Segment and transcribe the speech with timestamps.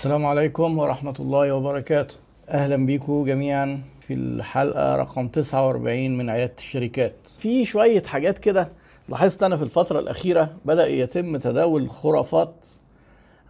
[0.00, 2.14] السلام عليكم ورحمة الله وبركاته.
[2.48, 7.14] أهلا بيكم جميعا في الحلقة رقم 49 من عيادة الشركات.
[7.38, 8.68] في شوية حاجات كده
[9.08, 12.66] لاحظت أنا في الفترة الأخيرة بدأ يتم تداول خرافات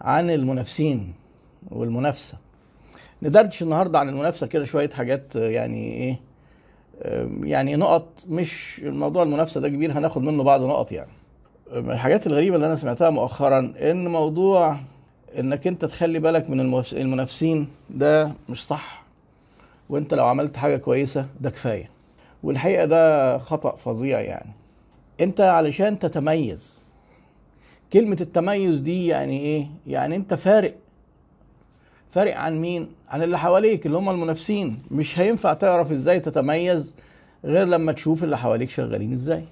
[0.00, 1.14] عن المنافسين
[1.70, 2.34] والمنافسة.
[3.22, 6.20] ندردش النهاردة عن المنافسة كده شوية حاجات يعني إيه
[7.42, 11.12] يعني نقط مش الموضوع المنافسة ده كبير هناخد منه بعض نقط يعني.
[11.72, 14.76] الحاجات الغريبة اللي أنا سمعتها مؤخرا إن موضوع
[15.38, 16.60] إنك أنت تخلي بالك من
[16.92, 19.02] المنافسين ده مش صح.
[19.88, 21.90] وأنت لو عملت حاجة كويسة ده كفاية.
[22.42, 24.50] والحقيقة ده خطأ فظيع يعني.
[25.20, 26.80] أنت علشان تتميز.
[27.92, 30.74] كلمة التميز دي يعني إيه؟ يعني أنت فارق.
[32.10, 34.82] فارق عن مين؟ عن اللي حواليك اللي هم المنافسين.
[34.90, 36.94] مش هينفع تعرف إزاي تتميز
[37.44, 39.44] غير لما تشوف اللي حواليك شغالين إزاي.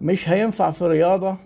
[0.00, 1.36] مش هينفع في رياضة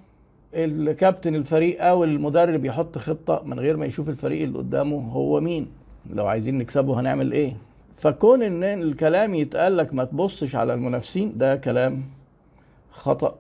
[0.65, 5.67] الكابتن الفريق أو المدرب يحط خطة من غير ما يشوف الفريق اللي قدامه هو مين.
[6.11, 7.57] لو عايزين نكسبه هنعمل إيه؟
[7.97, 12.03] فكون إن الكلام يتقال لك ما تبصش على المنافسين ده كلام
[12.91, 13.39] خطأ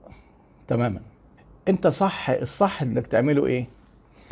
[0.68, 1.00] تماما.
[1.68, 3.66] أنت صح الصح إنك تعمله إيه؟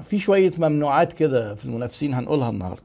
[0.03, 2.83] في شوية ممنوعات كده في المنافسين هنقولها النهارده.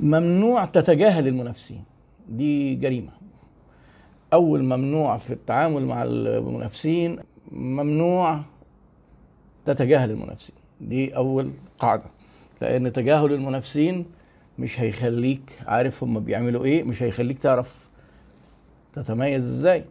[0.00, 1.84] ممنوع تتجاهل المنافسين.
[2.28, 3.10] دي جريمة.
[4.32, 7.18] أول ممنوع في التعامل مع المنافسين
[7.52, 8.40] ممنوع
[9.72, 10.56] تتجاهل المنافسين.
[10.80, 12.04] دي أول قاعدة.
[12.60, 14.06] لأن تجاهل المنافسين
[14.58, 17.88] مش هيخليك عارف هم بيعملوا إيه مش هيخليك تعرف
[18.94, 19.84] تتميز إزاي.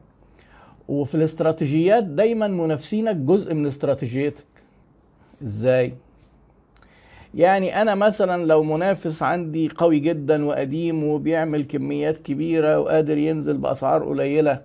[0.88, 4.44] وفي الاستراتيجيات دايما منافسينك جزء من استراتيجيتك.
[5.44, 5.94] إزاي؟
[7.34, 14.04] يعني أنا مثلا لو منافس عندي قوي جدا وقديم وبيعمل كميات كبيرة وقادر ينزل بأسعار
[14.04, 14.62] قليلة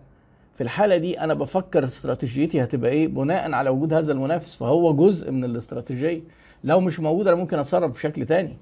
[0.55, 5.31] في الحالة دي أنا بفكر استراتيجيتي هتبقى إيه؟ بناء على وجود هذا المنافس فهو جزء
[5.31, 6.21] من الاستراتيجية.
[6.65, 8.57] لو مش موجود أنا ممكن أتصرف بشكل تاني.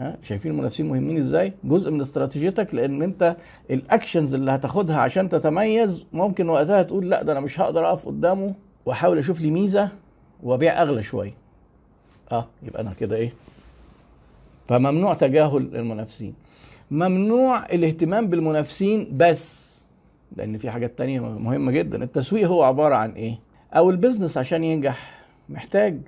[0.00, 3.36] ها؟ شايفين المنافسين مهمين إزاي؟ جزء من استراتيجيتك لأن أنت
[3.70, 8.54] الأكشنز اللي هتاخدها عشان تتميز ممكن وقتها تقول لا ده أنا مش هقدر أقف قدامه
[8.86, 9.88] وأحاول أشوف لي ميزة
[10.42, 11.34] وأبيع أغلى شوية.
[12.32, 13.32] أه يبقى أنا كده إيه؟
[14.66, 16.34] فممنوع تجاهل المنافسين.
[16.90, 19.65] ممنوع الاهتمام بالمنافسين بس.
[20.36, 22.04] لأن في حاجات تانية مهمة جدا.
[22.04, 23.38] التسويق هو عبارة عن إيه؟
[23.72, 26.00] أو البيزنس عشان ينجح محتاج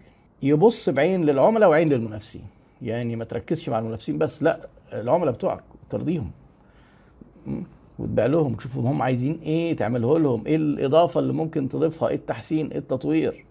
[0.43, 2.45] يبص بعين للعملاء وعين للمنافسين.
[2.83, 6.31] يعني ما تركزش مع المنافسين بس لا العملاء بتوعك ترضيهم
[7.99, 12.67] وتبيع لهم تشوفهم هم عايزين إيه تعمله لهم إيه الإضافة اللي ممكن تضيفها إيه التحسين
[12.71, 13.45] إيه التطوير.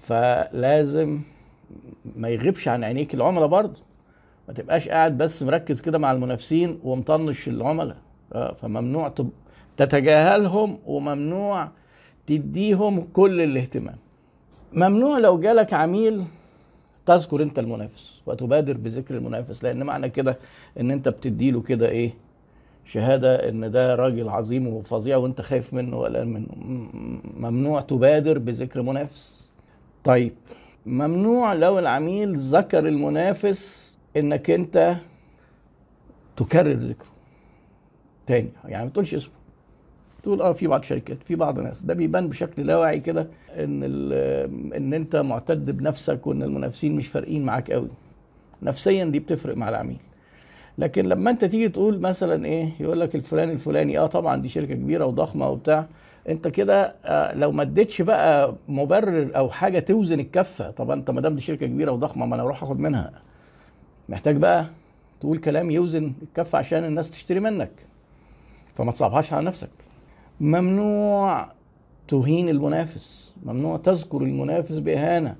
[0.00, 1.20] فلازم
[2.16, 3.80] ما يغيبش عن عينيك العملاء برضه.
[4.48, 7.96] ما تبقاش قاعد بس مركز كده مع المنافسين ومطنش العملاء.
[8.32, 9.30] فممنوع تب...
[9.80, 11.68] تتجاهلهم وممنوع
[12.26, 13.96] تديهم كل الاهتمام.
[14.72, 16.24] ممنوع لو جالك عميل
[17.06, 20.38] تذكر انت المنافس وتبادر بذكر المنافس لأن معنى كده
[20.80, 22.14] إن انت بتديله كده إيه؟
[22.84, 26.46] شهادة إن ده راجل عظيم وفظيع وانت خايف منه ولا منه
[27.36, 29.50] ممنوع تبادر بذكر منافس.
[30.04, 30.32] طيب
[30.86, 34.96] ممنوع لو العميل ذكر المنافس إنك انت
[36.36, 37.10] تكرر ذكره
[38.26, 38.48] تاني.
[38.64, 39.39] يعني ما تقولش اسمه.
[40.22, 43.82] تقول آه في بعض الشركات في بعض الناس ده بيبان بشكل لا واعي كده إن
[44.76, 47.88] إن أنت معتد بنفسك وإن المنافسين مش فارقين معاك قوي.
[48.62, 49.96] نفسيا دي بتفرق مع العميل.
[50.78, 54.74] لكن لما أنت تيجي تقول مثلا إيه يقول لك الفلاني الفلاني آه طبعا دي شركة
[54.74, 55.86] كبيرة وضخمة وبتاع.
[56.28, 61.20] أنت كده آه لو ما اديتش بقى مبرر أو حاجة توزن الكفة طب أنت ما
[61.20, 63.12] دام دي شركة كبيرة وضخمة ما أنا أروح آخد منها.
[64.08, 64.66] محتاج بقى
[65.20, 67.70] تقول كلام يوزن الكفة عشان الناس تشتري منك.
[68.74, 69.68] فما تصعبهاش على نفسك.
[70.40, 71.52] ممنوع
[72.08, 75.36] تهين المنافس ممنوع تذكر المنافس بإهانة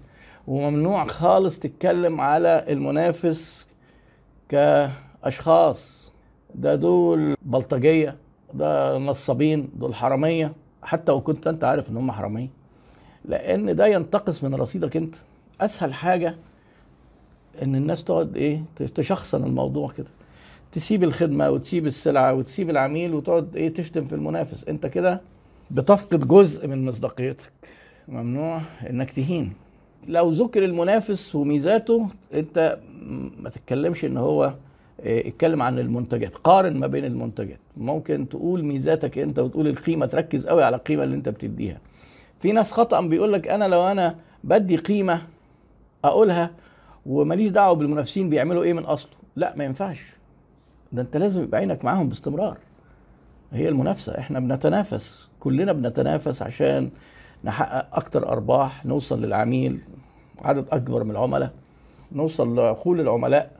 [0.46, 3.66] وممنوع خالص تتكلم على المنافس
[4.48, 6.00] كأشخاص.
[6.54, 8.16] ده دول بلطجية
[8.54, 10.52] ده نصابين دول حرامية
[10.82, 12.48] حتى وكنت أنت عارف إن هم حرامية.
[13.24, 15.14] لأن ده ينتقص من رصيدك أنت.
[15.60, 16.36] أسهل حاجة
[17.62, 20.10] إن الناس تقعد إيه تشخصن الموضوع كده.
[20.72, 24.64] تسيب الخدمة وتسيب السلعة وتسيب العميل وتقعد إيه تشتم في المنافس.
[24.68, 25.20] أنت كده
[25.70, 27.52] بتفقد جزء من مصداقيتك.
[28.08, 29.52] ممنوع إنك تهين.
[30.08, 32.78] لو ذكر المنافس وميزاته أنت
[33.38, 34.54] ما تتكلمش إن هو
[35.00, 36.34] اتكلم عن المنتجات.
[36.34, 37.58] قارن ما بين المنتجات.
[37.76, 41.80] ممكن تقول ميزاتك أنت وتقول القيمة تركز قوي على القيمة اللي أنت بتديها.
[42.40, 45.22] في ناس خطأ بيقول لك أنا لو أنا بدي قيمة
[46.04, 46.50] أقولها
[47.06, 49.12] وماليش دعوة بالمنافسين بيعملوا إيه من أصله.
[49.36, 50.19] لا ما ينفعش.
[50.92, 52.58] ده انت لازم يبقى عينك معاهم باستمرار.
[53.52, 54.18] هي المنافسة.
[54.18, 55.28] إحنا بنتنافس.
[55.40, 56.90] كلنا بنتنافس عشان
[57.44, 59.80] نحقق أكتر أرباح نوصل للعميل
[60.42, 61.52] عدد أكبر من العملاء
[62.12, 63.50] نوصل لعقول العملاء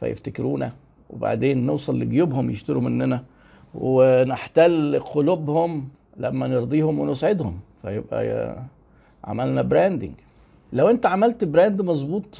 [0.00, 0.72] فيفتكرونا.
[1.10, 3.24] وبعدين نوصل لجيوبهم يشتروا مننا.
[3.74, 7.60] ونحتل قلوبهم لما نرضيهم ونسعدهم.
[7.82, 8.56] فيبقى
[9.24, 10.12] عملنا branding
[10.72, 12.38] لو انت عملت brand مظبوط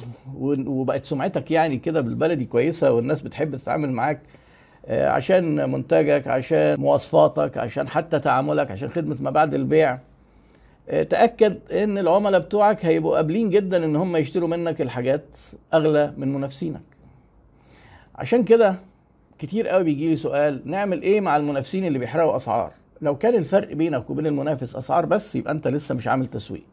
[0.65, 4.21] وبقت سمعتك يعني كده بالبلدي كويسة والناس بتحب تتعامل معاك
[4.85, 9.99] آه، عشان منتجك عشان مواصفاتك عشان حتى تعاملك عشان خدمة ما بعد البيع
[10.89, 15.37] آه، تأكد ان العملاء بتوعك هيبقوا قابلين جدا ان هم يشتروا منك الحاجات
[15.73, 16.81] اغلى من منافسينك.
[18.15, 18.75] عشان كده
[19.39, 23.73] كتير قوي بيجي لي سؤال نعمل إيه مع المنافسين اللي بيحرقوا أسعار؟ لو كان الفرق
[23.73, 26.63] بينك وبين المنافس أسعار بس يبقى انت لسه مش عامل تسويق.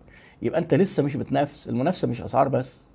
[0.43, 2.89] يبقى انت لسه مش بتنافس المنافسة مش أسعار بس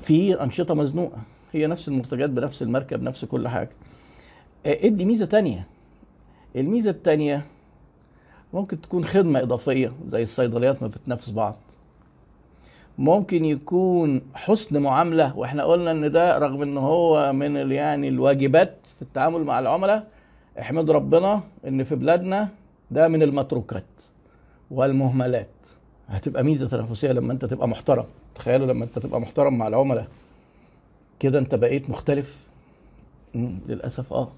[0.00, 1.18] في أنشطة مزنوقة
[1.52, 3.70] هي نفس المنتجات بنفس الماركه بنفس كل حاجة.
[4.66, 5.66] آه، ادي ميزة تانية.
[6.56, 7.46] الميزة التانية
[8.52, 11.56] ممكن تكون خدمة إضافية زي الصيدليات ما بتنافس بعض.
[12.98, 19.02] ممكن يكون حسن معاملة وإحنا قلنا إن ده رغم إن هو من يعني الواجبات في
[19.02, 20.06] التعامل مع العملاء
[20.60, 22.48] احمد ربنا إن في بلادنا
[22.90, 23.84] ده من المتروكات
[24.70, 25.48] والمهملات.
[26.08, 28.04] هتبقى ميزة تنافسية لما انت تبقى محترم.
[28.34, 30.08] تخيلوا لما انت تبقى محترم مع العملاء.
[31.20, 32.46] كده انت بقيت مختلف؟
[33.34, 34.28] للأسف آه.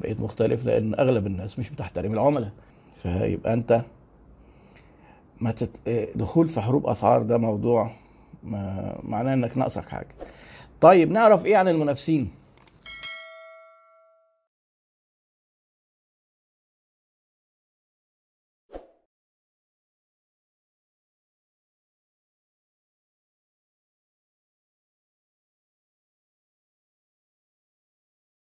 [0.00, 2.50] بقيت مختلف لأن أغلب الناس مش بتحترم العملاء.
[3.02, 3.82] فيبقى انت
[5.40, 5.70] ما تت...
[6.14, 7.90] دخول في حروب أسعار ده موضوع
[8.44, 10.08] ما معناه إنك ناقصك حاجة.
[10.80, 12.30] طيب نعرف إيه عن المنافسين؟